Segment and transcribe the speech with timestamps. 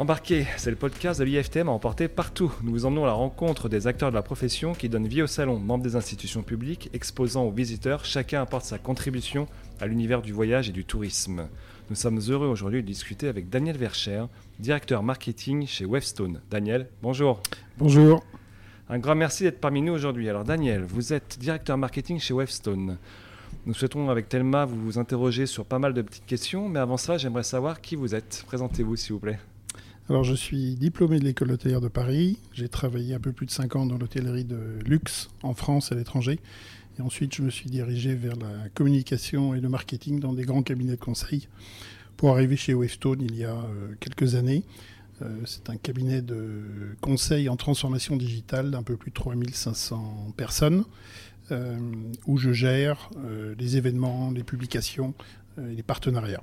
[0.00, 2.50] Embarqué, c'est le podcast de l'IFTM à emporter partout.
[2.62, 5.26] Nous vous emmenons à la rencontre des acteurs de la profession qui donnent vie au
[5.26, 9.46] salon, membres des institutions publiques, exposants aux visiteurs, chacun apporte sa contribution
[9.78, 11.50] à l'univers du voyage et du tourisme.
[11.90, 14.24] Nous sommes heureux aujourd'hui de discuter avec Daniel Vercher,
[14.58, 16.40] directeur marketing chez Webstone.
[16.50, 17.42] Daniel, bonjour.
[17.76, 18.24] Bonjour.
[18.88, 20.30] Un grand merci d'être parmi nous aujourd'hui.
[20.30, 22.96] Alors Daniel, vous êtes directeur marketing chez Webstone.
[23.66, 27.18] Nous souhaitons avec Thelma vous interroger sur pas mal de petites questions, mais avant ça,
[27.18, 28.44] j'aimerais savoir qui vous êtes.
[28.46, 29.38] Présentez-vous s'il vous plaît.
[30.10, 32.36] Alors, je suis diplômé de l'école hôtelière de Paris.
[32.52, 35.94] J'ai travaillé un peu plus de 5 ans dans l'hôtellerie de luxe en France et
[35.94, 36.40] à l'étranger.
[36.98, 40.64] Et ensuite, je me suis dirigé vers la communication et le marketing dans des grands
[40.64, 41.46] cabinets de conseil
[42.16, 44.64] pour arriver chez Wavestone il y a euh, quelques années.
[45.22, 50.86] Euh, c'est un cabinet de conseil en transformation digitale d'un peu plus de 3500 personnes
[51.52, 51.78] euh,
[52.26, 53.10] où je gère
[53.56, 55.14] les événements, les publications
[55.56, 56.42] et les partenariats.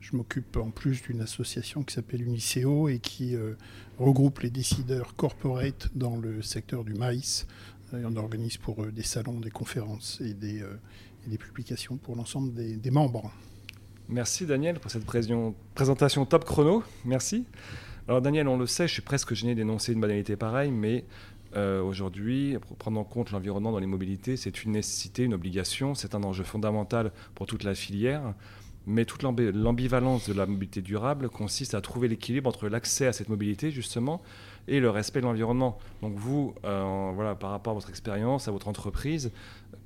[0.00, 3.54] Je m'occupe en plus d'une association qui s'appelle Uniceo et qui euh,
[3.98, 7.46] regroupe les décideurs corporate dans le secteur du maïs.
[7.92, 10.76] Et on organise pour eux des salons, des conférences et des, euh,
[11.38, 13.32] publications pour l'ensemble des, membres.
[14.08, 16.84] Merci Daniel pour cette présentation top chrono.
[17.04, 17.44] Merci.
[18.06, 21.04] Alors Daniel, on le sait, je suis presque gêné d'énoncer une banalité pareille, mais
[21.56, 26.14] euh, aujourd'hui, prendre en compte l'environnement dans les mobilités, c'est une nécessité, une obligation, c'est
[26.14, 28.34] un enjeu fondamental pour toute la filière.
[28.86, 33.28] Mais toute l'ambivalence de la mobilité durable consiste à trouver l'équilibre entre l'accès à cette
[33.28, 34.22] mobilité, justement,
[34.68, 35.78] et le respect de l'environnement.
[36.02, 39.32] Donc vous, euh, voilà, par rapport à votre expérience, à votre entreprise,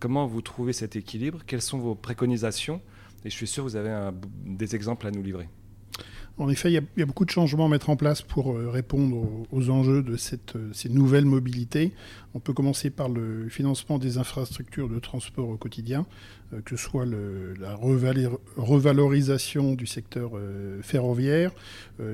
[0.01, 1.41] comment vous trouvez cet équilibre?
[1.47, 2.83] Quelles sont vos préconisations?
[3.25, 4.11] Et je suis sûr que vous avez
[4.45, 5.49] des exemples à nous livrer.
[6.41, 9.45] En effet, il y, a, beaucoup de changements à mettre en place pour euh, répondre
[9.53, 11.93] aux, enjeux de euh, ces nouvelles mobilités.
[12.33, 16.07] On peut commencer par le financement des infrastructures de transport au quotidien,
[16.55, 17.75] euh, que ce soit la
[18.57, 20.31] revalorisation du secteur
[20.81, 21.53] ferroviaire,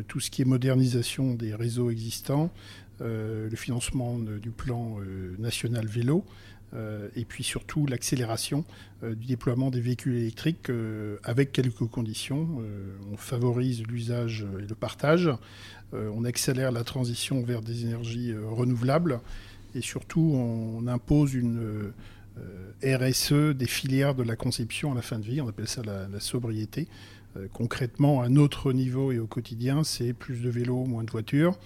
[0.09, 2.51] tout ce qui est modernisation des réseaux existants,
[2.99, 4.97] le financement du plan
[5.39, 6.25] national vélo.
[6.77, 8.65] Euh, et puis surtout l'accélération
[9.03, 12.61] euh, du déploiement des véhicules électriques euh, avec quelques conditions.
[13.11, 15.31] on favorise l'usage et le partage,
[15.93, 19.21] on accélère la transition vers des énergies renouvelables
[19.75, 21.93] et surtout on impose une
[22.85, 26.21] RSE des filières de la conception à la fin de vie, on appelle ça la,
[26.21, 26.89] sobriété.
[27.53, 31.57] concrètement, à notre niveau et au quotidien, c'est plus de vélos, moins de voitures.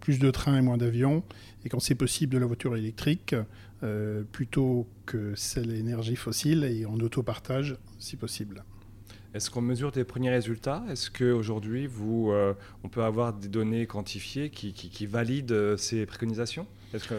[0.00, 1.22] Plus de trains et moins d'avions,
[1.64, 3.34] et quand c'est possible de la voiture électrique,
[3.84, 8.64] euh, plutôt que celle énergie fossile, et en autopartage si possible.
[9.34, 10.84] Est-ce qu'on mesure des premiers résultats?
[10.88, 16.66] Est-ce qu'aujourd'hui, euh, on peut avoir des données quantifiées qui, qui valident ces préconisations?
[16.92, 17.14] Est-ce que...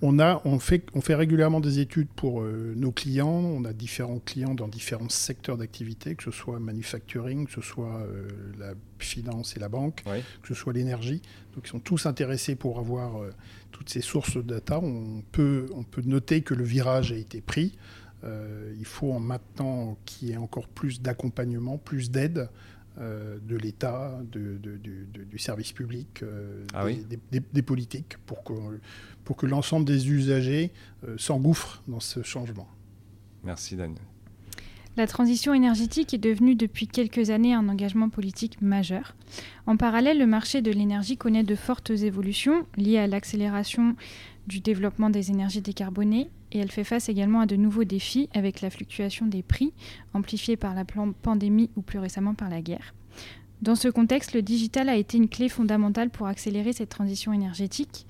[0.00, 3.28] On, a, on, fait, on fait régulièrement des études pour euh, nos clients.
[3.28, 8.02] On a différents clients dans différents secteurs d'activité, que ce soit manufacturing, que ce soit
[8.02, 8.28] euh,
[8.58, 11.20] la finance et la banque, que ce soit l'énergie.
[11.54, 13.32] Donc ils sont tous intéressés pour avoir euh,
[13.72, 14.78] toutes ces sources de data.
[14.78, 17.76] On peut, on peut noter que le virage a été pris.
[18.24, 22.48] il faut maintenant qu'il y ait encore plus d'accompagnement, plus d'aide
[22.98, 26.24] de l'État, de, du service public,
[26.74, 28.52] ah des, des, politiques, pour que,
[29.28, 30.72] pour que l'ensemble des usagers
[31.06, 32.66] euh, s'engouffrent dans ce changement.
[33.44, 34.00] Merci Daniel.
[34.96, 39.14] La transition énergétique est devenue depuis quelques années un engagement politique majeur.
[39.66, 43.96] En parallèle, le marché de l'énergie connaît de fortes évolutions liées à l'accélération
[44.46, 48.62] du développement des énergies décarbonées et elle fait face également à de nouveaux défis avec
[48.62, 49.74] la fluctuation des prix
[50.14, 50.86] amplifiée par la
[51.20, 52.94] pandémie ou plus récemment par la guerre.
[53.60, 58.06] Dans ce contexte, le digital a été une clé fondamentale pour accélérer cette transition énergétique.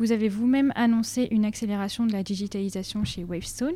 [0.00, 3.74] Vous avez vous-même annoncé une accélération de la digitalisation chez Wavestone.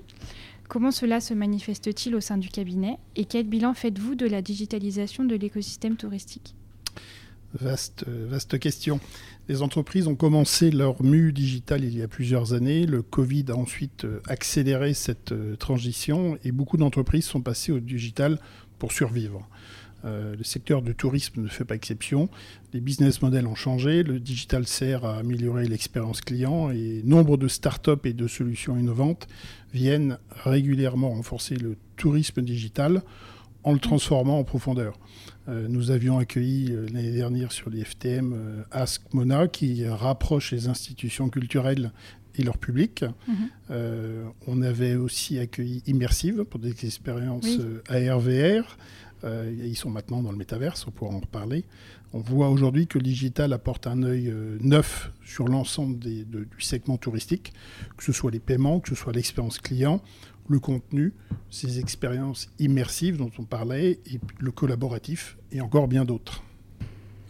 [0.71, 5.25] Comment cela se manifeste-t-il au sein du cabinet et quel bilan faites-vous de la digitalisation
[5.25, 6.55] de l'écosystème touristique?
[7.53, 9.01] Vaste, vaste question.
[9.51, 12.87] Les entreprises ont commencé leur mue digital il y a plusieurs années.
[12.87, 17.81] Le Covid a ensuite euh, accéléré cette euh, transition et beaucoup d'entreprises sont passées au
[17.81, 18.41] digital
[18.79, 19.47] pour survivre.
[20.05, 22.29] Euh, le secteur du tourisme ne fait pas exception.
[22.73, 24.03] Les business models ont changé.
[24.03, 29.27] Le digital sert à améliorer l'expérience client et nombre de startups et de solutions innovantes
[29.73, 33.03] viennent régulièrement renforcer le tourisme digital
[33.63, 34.99] en le transformant en profondeur.
[35.49, 40.69] Euh, nous avions accueilli euh, l'année dernière sur les FTM Ask Mona qui rapproche les
[40.69, 41.93] institutions culturelles
[42.37, 43.05] et leur public.
[43.29, 44.33] Mhm.
[44.49, 47.59] on avait aussi accueilli Immersive pour des expériences
[47.89, 48.77] ARVR.
[49.25, 51.65] Euh, ils sont maintenant dans le métaverse, on pourra en reparler.
[52.13, 56.97] On voit aujourd'hui que le digital apporte un œil euh, neuf sur l'ensemble du segment
[56.97, 57.53] touristique,
[57.97, 60.03] que ce soit les paiements, que ce soit l'expérience client,
[60.49, 61.15] le contenu,
[61.51, 63.99] ces expériences immersives dont on parlait,
[64.39, 66.43] le collaboratif, et encore bien d'autres.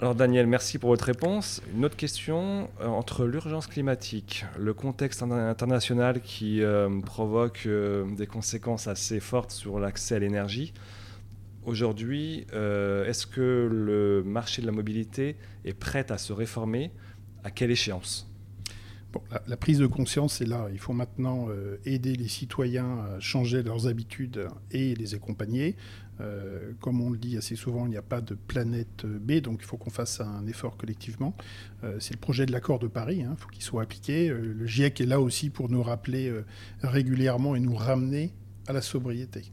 [0.00, 1.62] Alors Daniel, merci pour votre réponse.
[1.75, 6.61] Une autre question, euh, entre l'urgence climatique, le contexte international qui
[7.06, 7.69] provoque
[8.17, 10.75] des conséquences assez fortes sur l'accès à l'énergie,
[11.67, 16.91] aujourd'hui, est-ce que le marché de la mobilité est prêt à se réformer?
[17.43, 18.31] À quelle échéance?
[19.47, 20.67] La, prise de conscience est là.
[20.73, 21.47] Il faut maintenant
[21.85, 25.77] aider les citoyens à changer leurs habitudes et les accompagner.
[26.21, 29.59] Euh, comme on le dit assez souvent, il n'y a pas de planète B, donc
[29.61, 31.35] il faut qu'on fasse un effort collectivement.
[31.83, 34.29] Euh, c'est le projet de l'accord de Paris, il hein, faut qu'il soit appliqué.
[34.29, 36.33] Euh, le GIEC est là aussi pour nous rappeler
[36.83, 38.33] régulièrement et nous ramener
[38.67, 39.53] à la sobriété.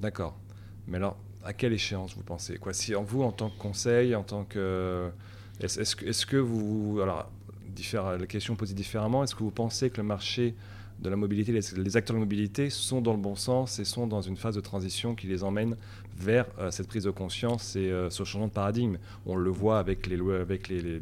[0.00, 0.40] D'accord.
[0.86, 4.14] Mais alors, à quelle échéance vous pensez Quoi, Si en vous, en tant que conseil,
[4.14, 5.10] en tant que...
[5.60, 7.00] Est-ce est que vous...
[7.02, 7.30] Alors,
[8.18, 10.54] la question posée différemment, est-ce que vous pensez que le marché
[11.00, 14.06] de la mobilité, les, acteurs de la mobilité sont dans le bon sens et sont
[14.06, 15.76] dans une phase de transition qui les emmène
[16.16, 18.96] vers euh, cette prise de conscience et euh, ce changement de paradigme.
[19.26, 21.00] On le voit avec les, avec les,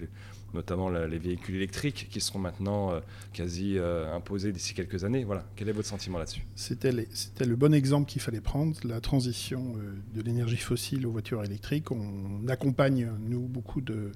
[0.54, 3.00] notamment les véhicules électriques qui seront maintenant euh,
[3.32, 5.24] quasi imposés d'ici quelques années.
[5.24, 5.44] Voilà.
[5.56, 6.44] Quel est votre sentiment là-dessus?
[6.56, 9.76] C'était le bon exemple qu'il fallait prendre, la transition
[10.14, 11.90] de l'énergie fossile aux voitures électriques.
[11.90, 14.10] On accompagne, nous, beaucoup de,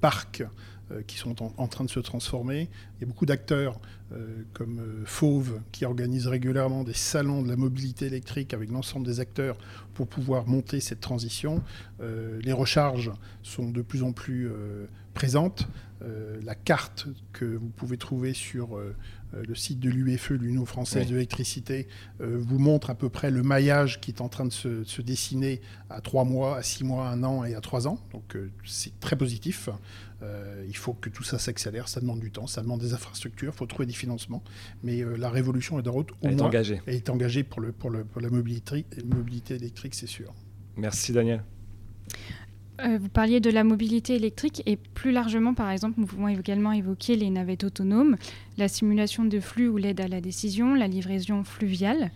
[0.00, 0.42] parcs
[1.06, 2.68] qui sont en, train de se transformer.
[2.98, 3.80] Il y a beaucoup d'acteurs
[4.12, 9.06] euh, comme euh, Fauve qui organisent régulièrement des salons de la mobilité électrique avec l'ensemble
[9.06, 9.56] des acteurs
[9.94, 11.62] pour pouvoir monter cette transition.
[12.00, 13.10] les recharges
[13.42, 14.50] sont de plus en plus
[15.14, 15.68] présentes.
[16.00, 18.80] la carte que vous pouvez trouver sur
[19.32, 21.88] le site de l'UFE, l'Union française de l'électricité,
[22.20, 25.60] vous montre à peu près le maillage qui est en train de se, se dessiner
[25.90, 27.98] à trois mois, à six mois, à un an et à trois ans.
[28.12, 29.68] Donc c'est très positif.
[30.22, 33.52] Euh, il faut que tout ça s'accélère, ça demande du temps, ça demande des infrastructures,
[33.54, 34.42] il faut trouver des financements.
[34.82, 36.12] Mais euh, la révolution est de route.
[36.12, 36.80] Au elle est engagée.
[36.86, 40.32] Elle est engagée pour, le, pour, le, pour la mobilité, mobilité électrique, c'est sûr.
[40.76, 41.42] Merci Daniel.
[42.80, 46.72] Euh, vous parliez de la mobilité électrique et plus largement, par exemple, nous pouvons également
[46.72, 48.16] évoquer les navettes autonomes,
[48.56, 52.10] la simulation de flux ou l'aide à la décision, la livraison fluviale.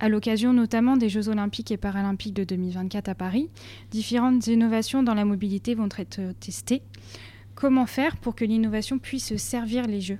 [0.00, 3.50] À l'occasion notamment des Jeux olympiques et paralympiques de 2024 à Paris,
[3.90, 6.82] différentes innovations dans la mobilité vont être testées.
[7.54, 10.18] Comment faire pour que l'innovation puisse servir les jeux?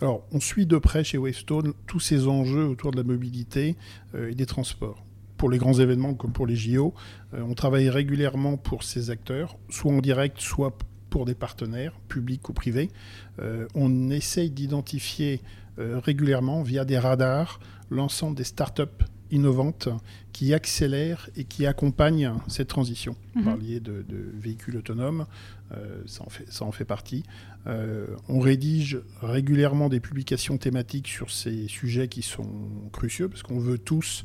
[0.00, 3.76] Alors, on suit de près chez Wavestone tous ces enjeux autour de la mobilité
[4.14, 5.04] euh, et des transports.
[5.36, 6.94] Pour les grands événements comme pour les JO,
[7.40, 10.76] on travaille régulièrement pour ces acteurs, soit en direct, soit
[11.10, 12.90] pour des partenaires, publics ou privés.
[13.38, 15.40] Euh, on essaye d'identifier
[15.76, 17.58] régulièrement, via des radars,
[17.90, 19.04] l'ensemble des startups
[19.34, 19.88] innovantes
[20.32, 23.16] qui accélèrent et qui accompagnent cette transition.
[23.34, 23.46] Vous mhm.
[23.46, 24.04] parliez de,
[24.34, 25.26] véhicules autonomes,
[25.72, 27.24] euh, ça, en fait, ça en fait partie.
[27.66, 32.48] Euh, on rédige régulièrement des publications thématiques sur ces sujets qui sont
[32.92, 34.24] cruciaux, parce qu'on veut tous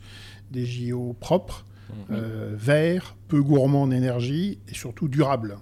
[0.52, 2.16] des JO propres, mhm.
[2.16, 5.58] euh, verts, peu gourmands en énergie et surtout durables.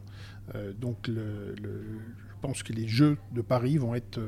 [0.80, 4.20] donc le, je pense que les Jeux de Paris vont être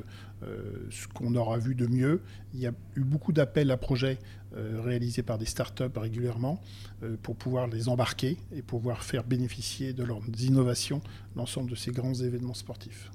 [0.90, 2.22] ce qu'on aura vu de mieux.
[2.54, 4.18] Il y a eu beaucoup d'appels à projets
[4.58, 6.60] euh, réalisés par des startups régulièrement
[7.04, 11.04] euh, pour pouvoir les embarquer et pouvoir faire bénéficier de leurs innovations
[11.36, 13.12] l'ensemble de ces grands événements sportifs.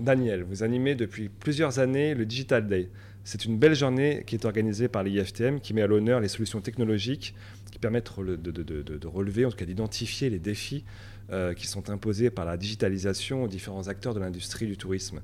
[0.00, 2.90] Daniel, vous animez depuis plusieurs années le Digital Day.
[3.26, 6.60] C'est une belle journée qui est organisée par l'IFTM qui met à l'honneur les solutions
[6.60, 7.34] technologiques
[7.72, 10.84] qui permettent de, relever, en tout cas d'identifier les défis
[11.32, 15.22] euh, qui sont imposés par la digitalisation aux différents acteurs de l'industrie du tourisme.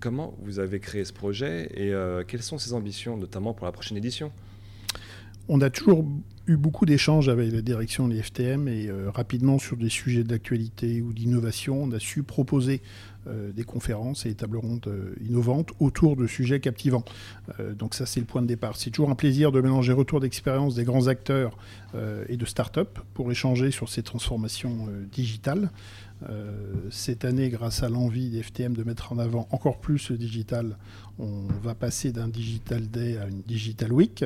[0.00, 3.72] Comment vous avez créé ce projet et euh, quelles sont ses ambitions, notamment pour la
[3.72, 4.32] prochaine édition?
[5.48, 6.04] On a toujours
[6.48, 11.00] eu beaucoup d'échanges avec la direction de l'IFTM et euh, rapidement sur des sujets d'actualité
[11.00, 12.82] ou d'innovation, on a su proposer
[13.26, 14.92] euh, des conférences et des tables rondes
[15.24, 17.04] innovantes autour de sujets captivants.
[17.74, 18.76] donc ça, c'est le point de départ.
[18.76, 21.56] C'est toujours un plaisir de mélanger retour d'expérience des grands acteurs
[22.28, 25.70] et de start-up pour échanger sur ces transformations digitales.
[26.22, 26.50] Euh,
[26.90, 30.78] cette année, grâce à l'envie des FTM de mettre en avant encore plus le digital,
[31.18, 34.24] on va passer d'un Digital Day à une Digital Week.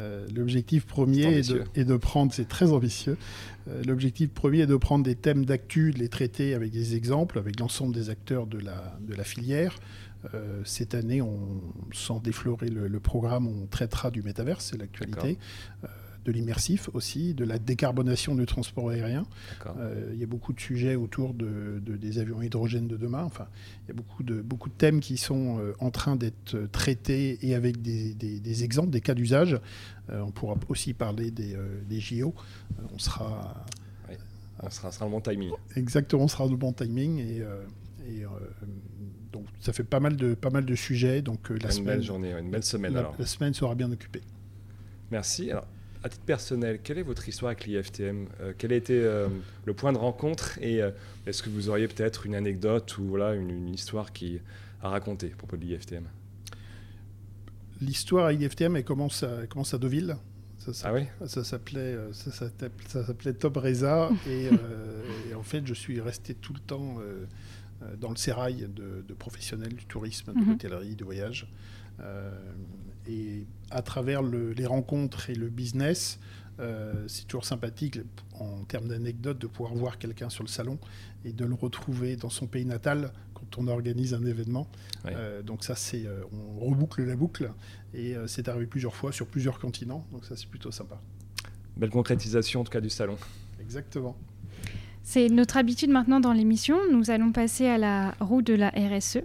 [0.00, 1.40] Euh, l'objectif premier
[1.74, 3.18] est de, prendre, c'est très ambitieux,
[3.68, 7.38] euh, l'objectif premier est de prendre des thèmes d'actu, de les traiter avec des exemples,
[7.38, 9.78] avec l'ensemble des acteurs de la, de la filière.
[10.64, 11.62] cette année, on,
[11.92, 15.38] sans déflorer le, programme, on traitera du métaverse, c'est l'actualité
[16.24, 19.24] de l'immersif aussi, de la décarbonation du transport aérien.
[19.66, 23.24] Euh, il y a beaucoup de sujets autour de, des avions hydrogène de demain.
[23.24, 23.48] Enfin,
[23.84, 27.38] il y a beaucoup de, beaucoup de thèmes qui sont euh, en train d'être traités
[27.42, 29.58] et avec des, exemples, des cas d'usage.
[30.10, 31.56] Euh, on pourra aussi parler des,
[32.00, 32.34] JO.
[32.92, 33.64] on sera...
[34.62, 35.52] On sera, sera le bon timing.
[35.74, 37.18] Exactement, on sera le bon timing.
[37.18, 37.42] Et,
[39.32, 41.22] donc ça fait pas mal de, pas mal de sujets.
[41.22, 42.92] Donc, la une belle journée, une belle semaine.
[42.92, 43.14] La, alors.
[43.18, 44.20] la semaine sera bien occupée.
[45.10, 45.50] Merci.
[45.50, 45.66] Alors,
[46.02, 48.26] à titre personnel, quelle est votre histoire avec l'IFTM?
[48.58, 49.00] Quel a été
[49.64, 50.80] le point de rencontre Et
[51.26, 54.40] est-ce que vous auriez peut-être une anecdote ou voilà, une, histoire qui,
[54.82, 56.04] à raconter à propos de l'IFTM?
[57.80, 60.16] L'histoire à l'IFTM, elle commence à, commence à Deauville.
[60.58, 62.50] Ça, ah oui ça s'appelait ça,
[63.06, 64.50] s'appelait Top Reza et,
[65.34, 66.98] en fait je suis resté tout le temps
[67.98, 70.50] dans le sérail de, professionnels du tourisme, de mhm.
[70.50, 71.46] l'hôtellerie, du voyage.
[72.00, 72.30] Euh,
[73.06, 76.18] et à travers les rencontres et le business,
[76.58, 77.98] euh, c'est toujours sympathique
[78.38, 80.78] en termes d'anecdotes de pouvoir voir quelqu'un sur le salon
[81.24, 84.68] et de le retrouver dans son pays natal quand on organise un événement.
[85.06, 87.50] Euh, donc ça, c'est on reboucle la boucle
[87.94, 90.06] et c'est arrivé plusieurs fois sur plusieurs continents.
[90.12, 91.00] Donc ça, c'est plutôt sympa.
[91.76, 93.16] Belle concrétisation en tout cas du salon.
[93.60, 94.16] Exactement.
[95.02, 96.76] C'est notre habitude maintenant dans l'émission.
[96.90, 99.18] Nous allons passer à la roue de la RSE.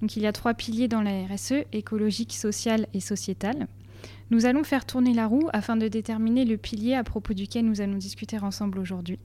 [0.00, 3.66] Donc il y a trois piliers dans la RSE, écologique, social et sociétal.
[4.30, 7.80] Nous allons faire tourner la roue afin de déterminer le pilier à propos duquel nous
[7.80, 9.18] allons discuter ensemble aujourd'hui.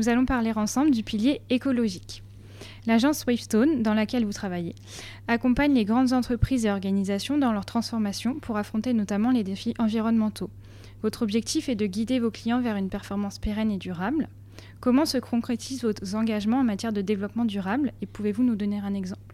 [0.00, 2.22] Nous allons parler ensemble du pilier écologique.
[2.86, 4.74] L'agence Wavestone, dans laquelle vous travaillez,
[5.28, 10.48] accompagne les grandes entreprises et organisations dans leur transformation pour affronter notamment les défis environnementaux.
[11.02, 14.30] Votre objectif est de guider vos clients vers une performance pérenne et durable.
[14.80, 17.92] Comment se concrétisent vos engagements en matière de développement durable?
[18.00, 19.29] Et pouvez-vous nous donner un exemple?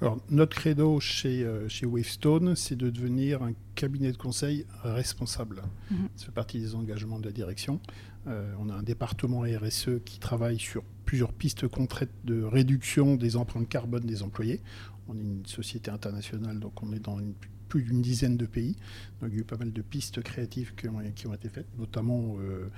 [0.00, 5.62] Alors, notre credo chez, euh, chez Wavestone, c'est de devenir un cabinet de conseil responsable.
[5.90, 6.08] Mhm.
[6.16, 7.80] Ça fait partie des engagements de la direction.
[8.26, 13.36] Euh, on a un département RSE qui travaille sur plusieurs pistes concrètes de réduction des
[13.36, 14.60] empreintes carbone des employés.
[15.08, 17.18] On est une société internationale, donc on est dans
[17.68, 18.76] plus d'une dizaine de pays.
[19.20, 21.48] Donc il y a eu pas mal de pistes créatives qui ont, qui ont été
[21.48, 22.68] faites, notamment euh,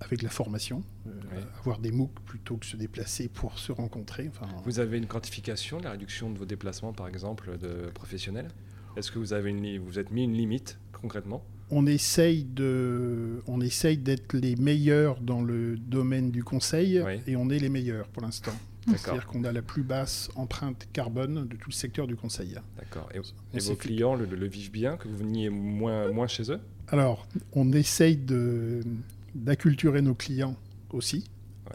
[0.00, 1.10] avec la formation, euh,
[1.58, 4.30] avoir des MOOC plutôt que se déplacer pour se rencontrer.
[4.64, 8.48] vous avez une quantification de la réduction de vos déplacements, par exemple, de professionnels?
[8.96, 11.44] Est-ce que vous avez une, vous êtes mis une limite concrètement?
[11.70, 17.50] On essaye de, on essaye d'être les meilleurs dans le domaine du conseil et on
[17.50, 18.54] est les meilleurs pour l'instant.
[18.88, 22.56] C'est-à-dire qu'on a la plus basse empreinte carbone de tout le secteur du conseil.
[22.78, 23.08] D'accord.
[23.12, 26.60] Et, vos clients le, vivent bien, que vous veniez moins, moins chez eux?
[26.88, 28.82] Alors, on essaye de,
[29.36, 30.56] d'acculturer nos clients
[30.90, 31.24] aussi.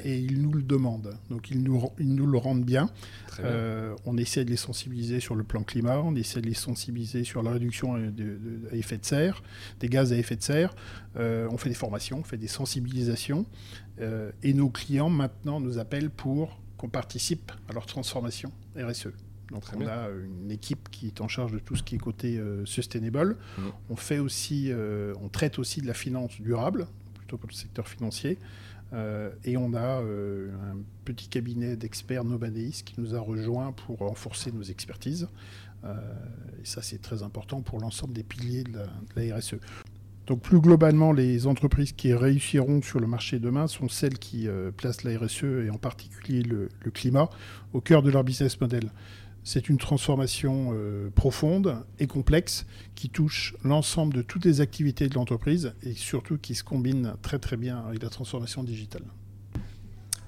[0.04, 1.18] Et ils nous le demandent.
[1.30, 2.90] Donc ils nous, ils nous le rendent bien.
[3.40, 7.24] Euh, on essaie de les sensibiliser sur le plan climat, on essaie de les sensibiliser
[7.24, 9.44] sur la réduction de, de, effet de serre,
[9.80, 10.76] des gaz à effet de serre.
[11.18, 13.46] Euh, on fait des formations, on fait des sensibilisations.
[14.00, 19.10] Euh, et nos clients maintenant nous appellent pour qu'on participe à leur transformation RSE.
[19.52, 22.42] Donc on a une équipe qui est en charge de tout ce qui est côté
[22.64, 23.36] sustainable.
[23.58, 23.62] Mmh.
[23.90, 24.72] On fait aussi,
[25.22, 26.88] on traite aussi de la finance durable
[27.38, 28.38] pour le secteur financier.
[28.94, 34.00] Euh, et on a euh, un petit cabinet d'experts Nobadeis qui nous a rejoints pour
[34.00, 35.30] renforcer nos expertises.
[35.86, 35.96] Euh,
[36.62, 38.80] et ça, c'est très important pour l'ensemble des piliers de
[39.16, 39.56] la, RSE.
[40.28, 44.48] Donc plus globalement, les entreprises qui réussiront sur le marché demain sont celles qui
[44.78, 47.30] placent la RSE et en particulier le, climat
[47.74, 48.92] au cœur de leur business model.
[49.44, 55.16] C'est une transformation euh, profonde et complexe qui touche l'ensemble de toutes les activités de
[55.16, 59.04] l'entreprise et surtout qui se combine très très bien avec la transformation digitale.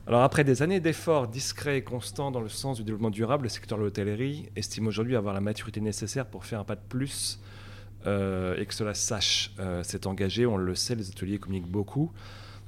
[0.07, 3.49] Alors après des années d'efforts discrets et constants dans le sens du développement durable, le
[3.49, 7.39] secteur de l'hôtellerie estime aujourd'hui avoir la maturité nécessaire pour faire un pas de plus
[8.05, 10.45] euh, et que cela sache euh, engagé.
[10.45, 12.11] On le sait, les ateliers communiquent beaucoup.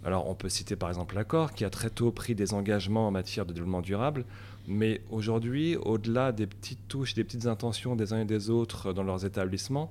[0.06, 3.12] Alors on peut citer par exemple l'accord qui a très tôt pris des engagements en
[3.12, 4.24] matière de développement durable.
[4.68, 9.04] Mais aujourd'hui, au-delà des petites touches, des petites intentions des uns et des autres dans
[9.04, 9.90] leurs établissements,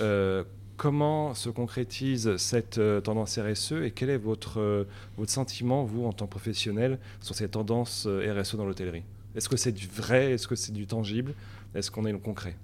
[0.00, 0.44] euh,
[0.76, 4.84] comment se concrétise cette euh, tendance RSE et quel est votre, euh,
[5.16, 9.02] votre sentiment, vous, en tant que professionnel, sur ces tendances RSE dans l'hôtellerie?
[9.34, 10.32] Est-ce que c'est du vrai?
[10.32, 11.34] Est-ce que c'est du tangible?
[11.74, 12.56] Est-ce qu'on est dans le concret?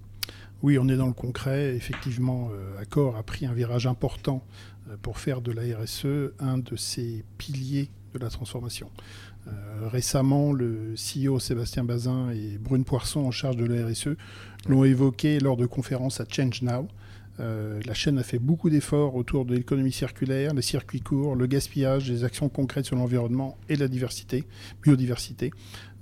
[0.62, 1.74] Oui, on est dans le concret.
[1.74, 4.44] Effectivement, Accor a pris un virage important
[5.02, 8.90] pour faire de la RSE un de ses piliers de la transformation.
[9.46, 14.16] Euh, récemment, le CEO Sébastien Bazin et Brune Poisson en charge de la RSE
[14.68, 16.88] l'ont évoqué lors de conférences à Change Now.
[17.38, 21.46] Euh, la chaîne a fait beaucoup d'efforts autour de l'économie circulaire, les circuits courts, le
[21.46, 24.44] gaspillage, les actions concrètes sur l'environnement et la diversité,
[24.82, 25.50] biodiversité.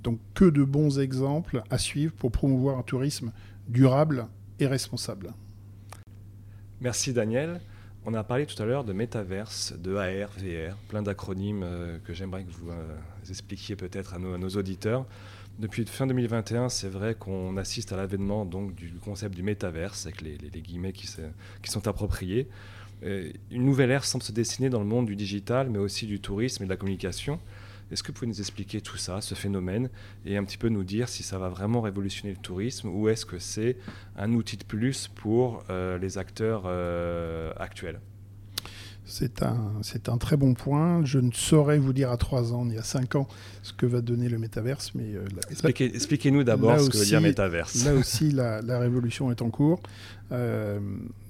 [0.03, 3.31] Donc que de bons exemples à suivre pour promouvoir un tourisme
[3.69, 4.27] durable
[4.59, 5.33] et responsable.
[6.81, 7.61] Merci Daniel.
[8.05, 12.13] On a parlé tout à l'heure de métaverse, de AR, VR, plein d'acronymes euh, que
[12.13, 12.97] j'aimerais que vous, euh,
[13.29, 15.05] expliquiez peut-être à nos, auditeurs.
[15.59, 20.21] Depuis fin 2021, c'est vrai qu'on assiste à l'avènement donc du concept du métaverse, avec
[20.21, 21.09] les, guillemets qui,
[21.61, 22.47] qui, sont appropriés.
[23.03, 26.63] une nouvelle ère semble se dessiner dans le monde du digital, mais aussi du tourisme
[26.63, 27.41] et de la communication.
[27.91, 29.89] Est-ce que vous pouvez nous expliquer tout ça, ce phénomène,
[30.25, 33.25] et un petit peu nous dire si ça va vraiment révolutionner le tourisme ou est-ce
[33.25, 33.77] que c'est
[34.15, 37.99] un outil de plus pour euh, les acteurs euh, actuels?
[39.09, 41.03] C'est un, c'est un très bon point.
[41.03, 43.27] Je ne saurais vous dire à trois ans ni à cinq ans
[43.63, 44.93] ce que va donner le métaverse.
[44.95, 47.83] Mais euh, Expliquez, nous d'abord ce que veut dire métaverse.
[47.85, 49.81] Là aussi, la, la, révolution est en cours.
[50.31, 50.79] Euh,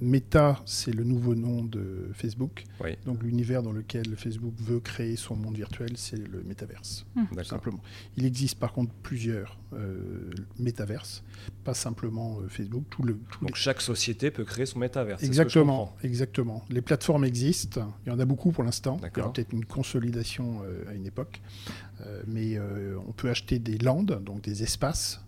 [0.00, 2.64] Meta, c'est le nouveau nom de Facebook.
[3.06, 7.26] Donc l'univers dans lequel Facebook veut créer son monde virtuel, c'est le métaverse, hum.
[7.44, 7.80] simplement.
[8.16, 11.22] Il existe par contre plusieurs euh, métaverses,
[11.64, 12.84] pas simplement euh, Facebook.
[12.90, 15.22] Tout le, Donc chaque société peut créer son métaverse.
[15.22, 16.64] Exactement, exactement.
[16.68, 17.69] Les plateformes existent.
[17.76, 18.98] Il y en a beaucoup pour l'instant.
[19.02, 21.40] Il y aura peut-être une consolidation à une époque,
[22.26, 22.58] mais
[23.06, 25.20] on peut acheter des landes, donc des espaces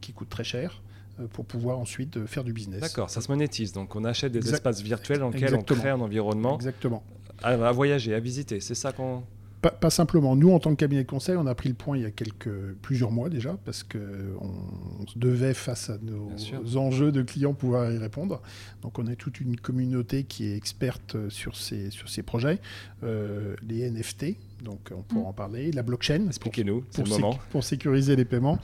[0.00, 0.80] qui coûtent très cher.
[1.20, 2.80] Euh, pour pouvoir ensuite euh, faire du business.
[2.80, 3.72] D'accord, ça se monétise.
[3.72, 7.04] Donc on achète des espaces virtuels dans lesquels on crée un environnement Exactement.
[7.42, 8.60] À, voyager, à visiter.
[8.60, 9.22] C'est ça qu'on.
[9.70, 10.36] Pas, simplement.
[10.36, 12.10] Nous, en tant que cabinet de conseil, on a pris le point il y a
[12.10, 13.98] quelques, plusieurs mois déjà, parce qu'on
[14.40, 18.42] on devait, face à nos enjeux de clients, pouvoir y répondre.
[18.82, 22.58] Donc, on a toute une communauté qui est experte sur ces, sur ces projets.
[23.04, 25.26] Euh, les NFT, donc on pourra mm.
[25.26, 25.72] en parler.
[25.72, 26.26] La blockchain.
[26.26, 27.38] Expliquez-nous, pour, moment.
[27.50, 28.58] pour sécuriser les paiements.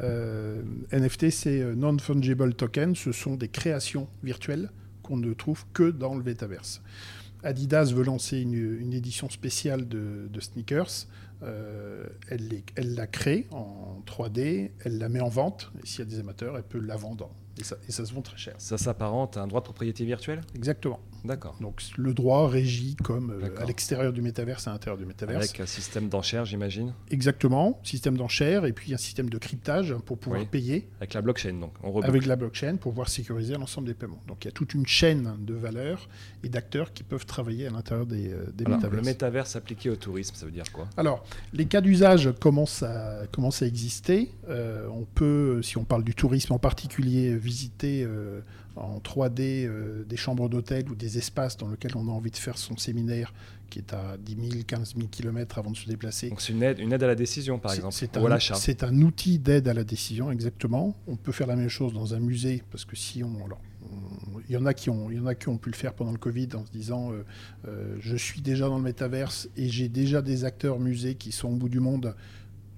[0.00, 2.94] Euh, NFT, c'est euh, Non-Fungible Token.
[2.94, 4.70] Ce sont des créations virtuelles
[5.02, 6.80] qu'on ne trouve que dans le Metaverse.
[7.44, 11.06] Adidas veut lancer une, édition spéciale de, sneakers.
[11.42, 15.72] Euh, elle, elle, la crée en 3D, elle la met en vente.
[15.82, 18.36] Et s'il y a des amateurs, elle peut la vendre et ça, se vend très
[18.36, 18.54] cher.
[18.58, 20.40] Ça s'apparente à un droit de propriété virtuelle?
[20.54, 21.00] Exactement.
[21.24, 21.56] D'accord.
[21.60, 25.44] Donc le droit régit comme euh, à l'extérieur du métaverse, à l'intérieur du métaverse.
[25.44, 27.80] Avec un système d'enchères, j'imagine Exactement.
[27.82, 30.88] Système d'enchères et puis un système de cryptage pour pouvoir payer.
[30.98, 31.72] Avec la blockchain, donc.
[31.82, 34.20] On Avec la blockchain pour pouvoir sécuriser l'ensemble des paiements.
[34.26, 36.08] Donc il y a toute une chaîne de valeurs
[36.42, 38.94] et d'acteurs qui peuvent travailler à l'intérieur des, euh, des métaverses.
[38.94, 40.88] Le métaverse appliqué au tourisme, ça veut dire quoi?
[40.96, 44.30] Alors, les cas d'usage commencent à, commencent à exister.
[44.48, 48.40] Euh, on peut, si on parle du tourisme en particulier, visiter euh,
[48.76, 52.36] en 3D euh, des chambres d'hôtel ou des espaces dans lesquels on a envie de
[52.36, 53.32] faire son séminaire
[53.70, 56.28] qui est à 10 000, 15 000 km avant de se déplacer.
[56.28, 58.54] Donc c'est une aide, une aide à la décision, par exemple, ou à l'achat.
[58.54, 60.94] C'est un outil d'aide à la décision, exactement.
[61.06, 63.44] On peut faire la même chose dans un musée, parce que si on...
[63.44, 63.60] Alors,
[64.48, 65.94] il y en a qui ont, il y en a qui ont pu le faire
[65.94, 67.12] pendant le Covid en se disant
[67.66, 71.48] euh, je suis déjà dans le métaverse et j'ai déjà des acteurs musées qui sont
[71.48, 72.14] au bout du monde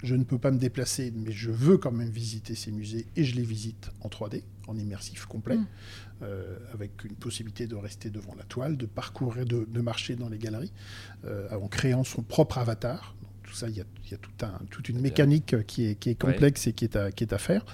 [0.03, 3.25] je ne peux pas me déplacer, mais je veux quand même visiter ces musées et
[3.25, 5.67] je les visite en 3D, en immersif complet, mm.
[6.23, 10.39] euh, avec une possibilité de rester devant la toile, de parcourir, de, marcher dans les
[10.39, 10.73] galeries,
[11.25, 13.15] euh, en créant son propre avatar
[13.57, 14.19] ça, il y a,
[14.71, 17.65] toute une mécanique qui est, complexe et qui est à, faire.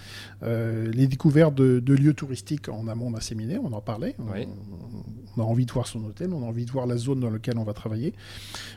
[0.42, 4.14] Euh, les découvertes de, lieux touristiques en amont d'un séminaire, on en parlait.
[4.18, 7.30] On, a envie de voir son hôtel, on a envie de voir la zone dans
[7.30, 8.14] laquelle on va travailler.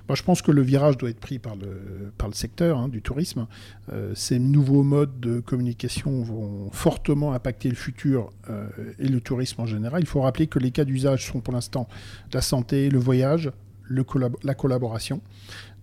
[0.07, 3.47] Moi, je pense que le virage doit être pris par le, secteur hein, du tourisme.
[3.93, 8.67] Euh, ces nouveaux modes de communication vont fortement impacter le futur euh,
[8.99, 10.01] et le tourisme en général.
[10.01, 11.87] Il faut rappeler que les cas d'usage sont pour l'instant
[12.33, 13.51] la santé, le voyage,
[13.89, 15.21] la collaboration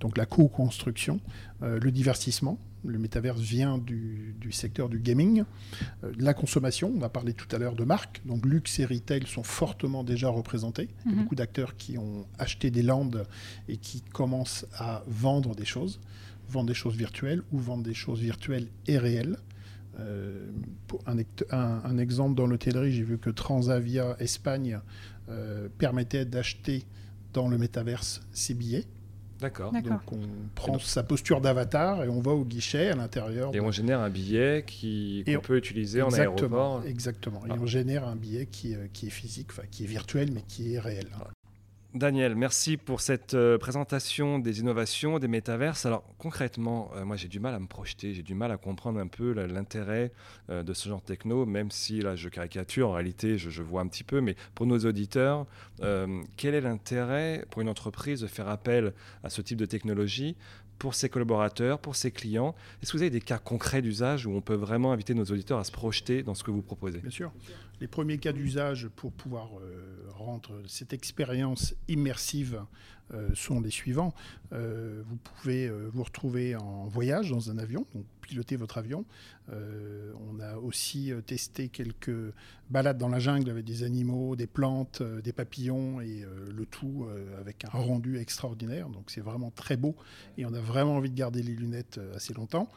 [0.03, 1.21] donc la co-construction,
[1.63, 2.59] euh, le divertissement.
[2.85, 5.45] Le métaverse vient du, secteur du gaming,
[6.03, 6.93] euh, la consommation.
[6.99, 8.21] On a parlé tout à l'heure de marques.
[8.27, 10.89] Donc luxe et retail sont fortement déjà représentés.
[11.05, 11.23] Il y a mhm.
[11.23, 13.25] beaucoup d'acteurs qui ont acheté des landes
[13.69, 16.01] et qui commencent à vendre des choses,
[16.49, 19.37] vendre des choses virtuelles ou vendre des choses virtuelles et réelles.
[20.01, 20.51] Euh,
[20.89, 24.81] pour un, exemple dans l'hôtellerie, j'ai vu que Transavia Espagne
[25.79, 26.85] permettait d'acheter
[27.33, 28.87] dans le métaverse ses billets.
[29.41, 29.73] D'accord.
[29.73, 30.21] Donc on
[30.55, 33.51] prend sa posture d'avatar et on va au guichet à l'intérieur.
[33.55, 36.85] Et on génère un billet qui qu'on peut utiliser en aéroport.
[36.87, 37.45] Exactement.
[37.47, 37.57] Et ah.
[37.61, 40.75] on génère un billet qui, euh, qui est physique, enfin qui est virtuel mais qui
[40.75, 41.09] est réel.
[41.95, 45.85] Daniel, merci pour cette euh, présentation des innovations, des métaverses.
[45.85, 48.99] Alors concrètement, euh, moi j'ai du mal à me projeter, j'ai du mal à comprendre
[48.99, 50.11] un peu l'intérêt
[50.49, 53.63] euh, de ce genre de techno, même si là je caricature, en réalité je, je
[53.63, 55.47] vois un petit peu, mais pour nos auditeurs,
[56.39, 60.37] quel est l'intérêt pour une entreprise de faire appel à ce type de technologie
[60.79, 62.55] pour ses collaborateurs, pour ses clients?
[62.83, 65.59] Est-ce que vous avez des cas concrets d'usage où on peut vraiment inviter nos auditeurs
[65.59, 67.01] à se projeter dans ce que vous proposez?
[67.01, 67.33] Bien sûr.
[67.83, 72.63] Les premiers cas d'usage pour pouvoir euh, rendre cette expérience immersive
[73.13, 74.15] euh, sont les suivants.
[74.53, 79.05] Euh, vous pouvez vous retrouver en voyage dans un avion, donc piloter votre avion,
[79.51, 82.33] on a aussi testé quelques
[82.71, 87.09] balades dans la jungle avec des animaux, des plantes, des papillons et le tout
[87.41, 88.89] avec un rendu extraordinaire.
[88.89, 89.97] Donc c'est vraiment très beau
[90.39, 92.71] et on a vraiment envie de garder les lunettes assez longtemps.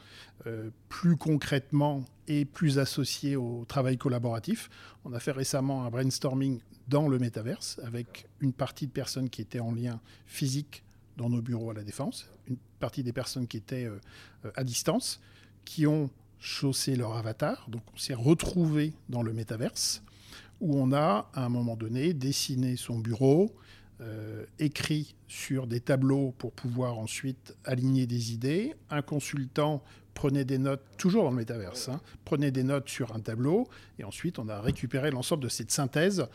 [0.88, 4.68] plus concrètement et plus associé au travail collaboratif,
[5.04, 9.40] on a fait récemment un brainstorming dans le métaverse avec une partie de personnes qui
[9.42, 10.82] étaient en lien physique
[11.16, 13.98] dans nos bureaux à la Défense, une partie des personnes qui étaient euh,
[14.54, 15.20] à distance,
[15.64, 17.66] qui ont chaussé leur avatar.
[17.68, 20.02] Donc on s'est retrouvé dans le métaverse
[20.60, 23.54] où on a à un moment donné dessiné son bureau,
[24.00, 28.74] euh, écrit sur des tableaux pour pouvoir ensuite aligner des idées.
[28.90, 29.82] Un consultant
[30.16, 34.04] prenait des notes, toujours dans le métaverse, hein, prenait des notes sur un tableau, et
[34.04, 36.26] ensuite on a récupéré l'ensemble de cette synthèse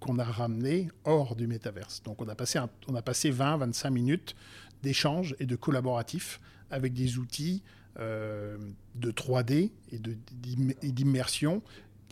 [0.00, 2.02] qu'on a ramené hors du métaverse.
[2.02, 4.36] Donc on a passé, on a passé 20-25 minutes
[4.82, 6.40] d'échange et de collaboratif
[6.70, 7.62] avec des outils
[7.98, 8.58] euh,
[8.96, 11.62] de 3D et d'immersion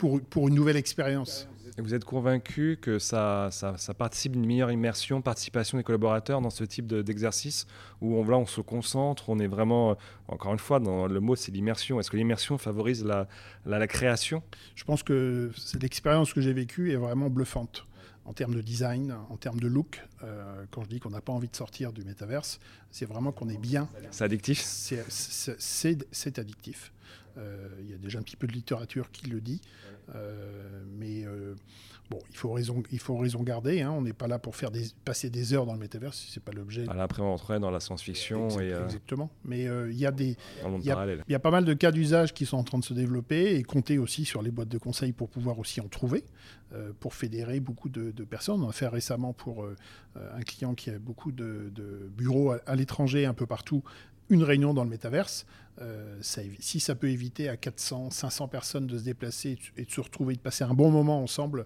[0.01, 1.47] pour, pour une nouvelle expérience.
[1.77, 6.63] vous êtes convaincu que ça, ça, participe d'une meilleure immersion, participation des collaborateurs dans ce
[6.63, 7.67] type d'exercice
[8.01, 9.95] où on, là, on se concentre, on est vraiment,
[10.27, 11.99] encore une fois, dans le mot c'est l'immersion.
[11.99, 13.27] Est-ce que l'immersion favorise la,
[13.67, 14.41] la, création?
[14.73, 17.85] Je pense que l'expérience que j'ai vécue est vraiment bluffante
[18.25, 20.01] en termes de design, en termes de look.
[20.23, 22.59] Euh, quand je dis qu'on n'a pas envie de sortir du métaverse,
[22.89, 23.87] c'est vraiment qu'on est bien.
[24.09, 24.63] C'est addictif?
[24.63, 26.91] C'est addictif.
[27.37, 29.61] Euh, il y a déjà un petit peu de littérature qui le dit.
[30.15, 31.25] Euh, mais
[32.09, 33.81] bon, il faut raison, il faut raison garder.
[33.81, 33.91] Hein.
[33.91, 36.51] On n'est pas là pour faire des, passer des heures dans le métaverse, c'est pas
[36.51, 36.85] l'objet.
[36.89, 38.49] après, on rentrait dans la science-fiction.
[38.59, 39.29] Exactement.
[39.45, 40.35] Mais il y a des.
[40.79, 43.55] Il y, a pas mal de cas d'usage qui sont en train de se développer
[43.55, 46.23] et compter aussi sur les boîtes de conseil pour pouvoir aussi en trouver,
[46.99, 48.63] pour fédérer beaucoup de, personnes.
[48.63, 49.65] On a fait récemment pour
[50.15, 51.71] un client qui a beaucoup de,
[52.17, 53.83] bureaux à l'étranger, un peu partout,
[54.31, 55.45] une réunion dans le métaverse,
[55.81, 60.01] euh, si ça peut éviter à 400, 500 personnes de se déplacer et de se
[60.01, 61.65] retrouver, de passer un bon moment ensemble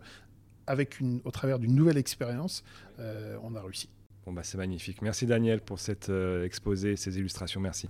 [0.68, 2.64] avec une, au travers d'une nouvelle expérience,
[3.00, 3.88] euh, on a réussi.
[4.26, 5.04] Bon bah c'est magnifique.
[5.04, 7.62] Merci Daniel pour cet euh, exposé, ces illustrations.
[7.62, 7.88] Merci.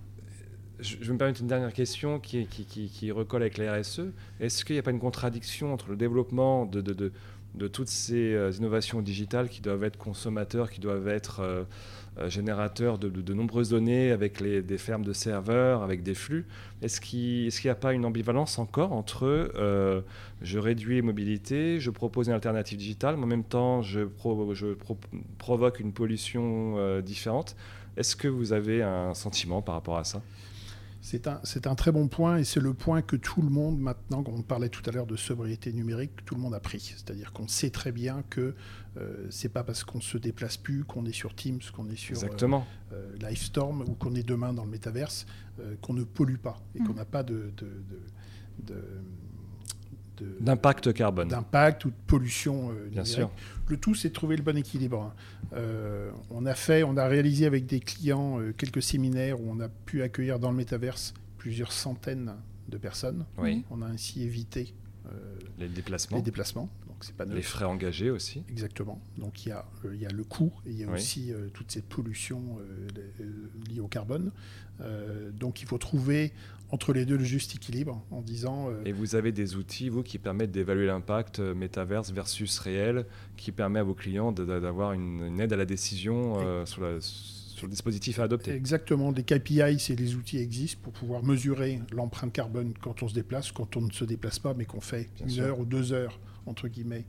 [0.78, 4.12] Je, vais me permettre une dernière question qui, qui, qui, recolle avec la RSE.
[4.40, 7.12] Est-ce qu'il n'y a pas une contradiction entre le développement de, de, de,
[7.56, 11.66] de toutes ces innovations digitales qui doivent être consommateurs, qui doivent être
[12.18, 16.46] euh, générateur de, de, nombreuses données avec des fermes de serveurs, avec des flux.
[16.80, 20.00] Est-ce qu'il n'y a pas une ambivalence encore entre euh,
[20.40, 24.00] je réduis les mobilités, je propose une alternative digitale, mais en même temps je,
[25.36, 27.54] provoque une pollution euh, différente?
[27.98, 30.22] Est-ce que vous avez un sentiment par rapport à ça?
[31.06, 34.24] C'est un, un, très bon point et c'est le point que tout le monde maintenant,
[34.24, 36.80] quand on parlait tout à l'heure de sobriété numérique, tout le monde a pris.
[36.96, 38.56] C'est-à-dire qu'on sait très bien que
[38.96, 42.20] euh, c'est pas parce qu'on se déplace plus, qu'on est sur Teams, qu'on est sur
[42.24, 42.60] euh,
[42.92, 45.26] euh, Livestorm ou qu'on est demain dans le métaverse,
[45.80, 46.96] qu'on ne pollue pas et qu'on mmh.
[46.96, 47.52] n'a pas de,
[48.66, 48.74] de
[50.40, 51.28] d'impact carbone.
[51.28, 52.70] D'impact ou de pollution.
[52.70, 53.30] Euh, Bien sûr.
[53.68, 55.14] Le tout, c'est de trouver le bon équilibre.
[55.52, 59.60] Euh, on a fait, on a réalisé avec des clients euh, quelques séminaires où on
[59.60, 62.34] a pu accueillir dans le métaverse plusieurs centaines
[62.68, 63.24] de personnes.
[63.38, 63.64] Oui.
[63.70, 64.74] On a ainsi évité
[65.58, 66.16] les déplacements.
[66.16, 66.68] Les déplacements.
[66.86, 68.42] Donc c'est pas les frais engagés aussi.
[68.48, 69.00] Exactement.
[69.18, 71.70] Donc il y a, il y a le coût et il y a aussi toute
[71.70, 72.58] cette pollution
[73.70, 74.32] liée au carbone.
[75.38, 76.32] donc il faut trouver
[76.70, 78.70] entre les deux le juste équilibre en disant.
[78.70, 83.06] Euh, et vous avez des outils, vous, qui permettent d'évaluer l'impact euh, métaverse versus réel,
[83.36, 86.64] qui permet à vos clients d'avoir une, aide à la décision euh,
[87.56, 88.52] sur, le dispositif à adopter.
[88.52, 93.14] Exactement, des KPI, c'est les outils existent pour pouvoir mesurer l'empreinte carbone quand on se
[93.14, 96.18] déplace, quand on ne se déplace pas, mais qu'on fait une heure ou deux heures,
[96.46, 97.04] entre guillemets,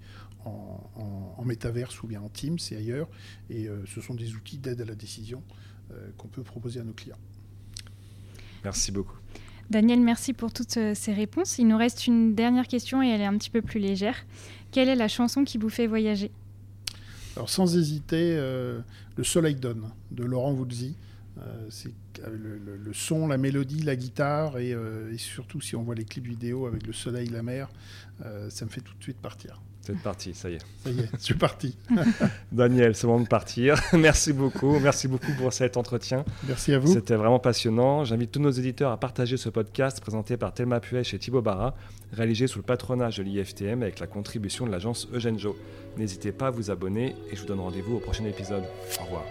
[0.45, 3.09] en, en, métaverse ou bien en Teams et ailleurs.
[3.49, 5.43] Et ce sont des outils d'aide à la décision
[6.17, 7.17] qu'on peut proposer à nos clients.
[8.63, 9.17] Merci beaucoup.
[9.69, 11.57] Daniel, merci pour toutes euh, ces réponses.
[11.57, 14.25] Il nous reste une dernière question et elle est un petit peu plus légère.
[14.71, 16.31] Quelle est la chanson qui vous fait voyager?
[17.37, 18.79] Alors sans hésiter, euh,
[19.15, 20.95] Le Soleil donne de Laurent Voulzy.
[21.37, 21.93] Euh, c'est
[22.27, 24.75] le, son, la mélodie, la guitare et,
[25.17, 27.69] surtout si on voit les clips vidéo avec le soleil, la mer,
[28.49, 29.61] ça me fait tout de suite partir.
[29.87, 30.59] C'est parti, ça y est.
[30.83, 31.77] Ça y est, je suis parti.
[32.51, 33.81] Daniel, c'est bon de partir.
[33.93, 34.77] Merci beaucoup.
[34.79, 36.25] Merci beaucoup pour cet entretien.
[36.45, 36.91] Merci à vous.
[36.91, 38.03] C'était vraiment passionnant.
[38.03, 41.73] J'invite tous nos éditeurs à partager ce podcast présenté par Thelma Puech et Thibaut Barra,
[42.11, 45.55] réalisé sous le patronage de l'IFTM avec la contribution de l'agence Eugène Jo.
[45.95, 48.63] N'hésitez pas à vous abonner et je vous donne rendez-vous au prochain épisode.
[48.99, 49.23] Au revoir.